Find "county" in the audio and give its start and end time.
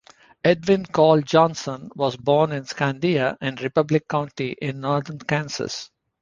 4.07-4.55